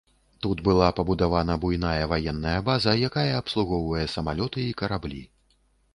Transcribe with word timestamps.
Тут 0.43 0.61
была 0.67 0.87
пабудавана 0.99 1.57
буйная 1.65 2.07
ваенная 2.13 2.55
база, 2.71 2.95
якая 3.11 3.29
абслугоўвае 3.43 4.05
самалёты 4.15 4.59
і 4.71 4.77
караблі. 4.81 5.23